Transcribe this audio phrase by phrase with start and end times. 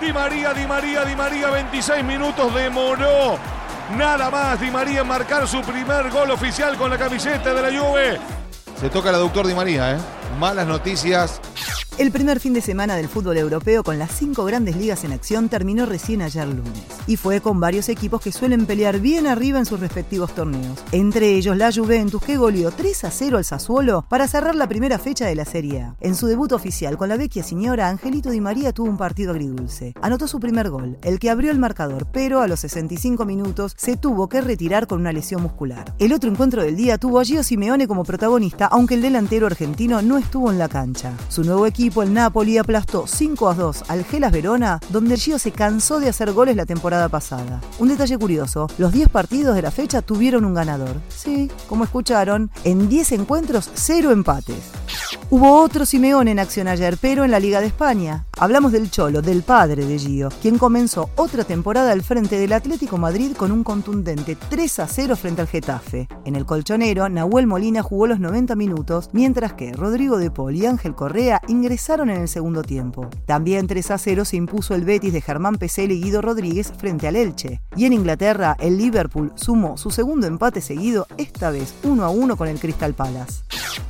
[0.00, 3.38] Di María, Di María, Di María, 26 minutos demoró.
[3.96, 7.80] Nada más Di María en marcar su primer gol oficial con la camiseta de la
[7.80, 8.18] Juve.
[8.80, 9.98] Se toca el doctor Di María, ¿eh?
[10.38, 11.40] Malas noticias
[11.98, 15.48] el primer fin de semana del fútbol europeo con las cinco grandes ligas en acción
[15.48, 16.84] terminó recién ayer lunes.
[17.06, 20.78] Y fue con varios equipos que suelen pelear bien arriba en sus respectivos torneos.
[20.92, 24.98] Entre ellos la Juventus que goleó 3 a 0 al Sassuolo para cerrar la primera
[24.98, 25.96] fecha de la Serie A.
[26.00, 29.94] En su debut oficial con la vecchia señora, Angelito Di María tuvo un partido agridulce.
[30.02, 33.96] Anotó su primer gol, el que abrió el marcador, pero a los 65 minutos se
[33.96, 35.94] tuvo que retirar con una lesión muscular.
[35.98, 40.02] El otro encuentro del día tuvo a Gio Simeone como protagonista, aunque el delantero argentino
[40.02, 41.14] no estuvo en la cancha.
[41.30, 45.52] Su nuevo equipo el Napoli aplastó 5 a 2 al Gelas Verona, donde Gio se
[45.52, 47.60] cansó de hacer goles la temporada pasada.
[47.78, 50.96] Un detalle curioso, los 10 partidos de la fecha tuvieron un ganador.
[51.08, 54.75] Sí, como escucharon, en 10 encuentros, 0 empates.
[55.28, 58.26] Hubo otro Simeón en acción ayer, pero en la Liga de España.
[58.38, 62.96] Hablamos del Cholo, del padre de Gio, quien comenzó otra temporada al frente del Atlético
[62.96, 66.06] Madrid con un contundente 3 a 0 frente al Getafe.
[66.24, 70.66] En el colchonero, Nahuel Molina jugó los 90 minutos, mientras que Rodrigo de Paul y
[70.66, 73.10] Ángel Correa ingresaron en el segundo tiempo.
[73.26, 77.08] También 3 a 0 se impuso el Betis de Germán Pesel y Guido Rodríguez frente
[77.08, 77.62] al Elche.
[77.74, 82.36] Y en Inglaterra, el Liverpool sumó su segundo empate seguido, esta vez 1 a 1
[82.36, 83.42] con el Crystal Palace.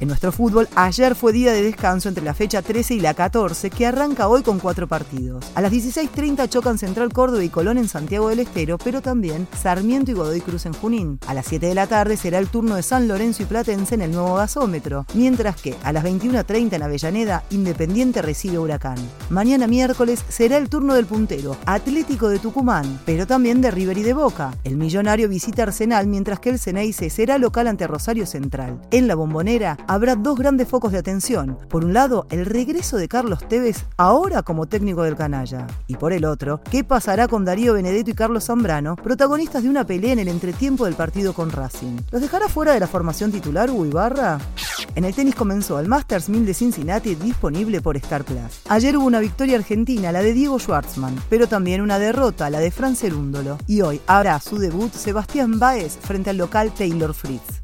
[0.00, 3.70] En nuestro fútbol, ayer fue día de descanso entre la fecha 13 y la 14,
[3.70, 5.44] que arranca hoy con cuatro partidos.
[5.54, 10.10] A las 16.30 chocan Central Córdoba y Colón en Santiago del Estero, pero también Sarmiento
[10.10, 11.20] y Godoy Cruz en Junín.
[11.28, 14.02] A las 7 de la tarde será el turno de San Lorenzo y Platense en
[14.02, 18.98] el nuevo gasómetro, mientras que a las 21.30 en Avellaneda, Independiente recibe Huracán.
[19.30, 24.02] Mañana miércoles será el turno del puntero, Atlético de Tucumán, pero también de River y
[24.02, 24.54] de Boca.
[24.64, 28.80] El millonario visita Arsenal, mientras que el Ceneice será local ante Rosario Central.
[28.90, 31.58] En la bombonera habrá dos grandes focos de atención.
[31.68, 35.66] Por un lado, el regreso de Carlos Tevez ahora como técnico del canalla.
[35.86, 39.86] Y por el otro, ¿qué pasará con Darío Benedetto y Carlos Zambrano, protagonistas de una
[39.86, 41.98] pelea en el entretiempo del partido con Racing?
[42.10, 44.38] ¿Los dejará fuera de la formación titular Hugo Ibarra?
[44.94, 48.62] En el tenis comenzó el Masters 1000 de Cincinnati disponible por Star Plus.
[48.68, 52.70] Ayer hubo una victoria argentina, la de Diego Schwartzman, pero también una derrota, la de
[52.70, 53.58] Fran Cerúndolo.
[53.66, 57.63] Y hoy hará su debut Sebastián Baez frente al local Taylor Fritz.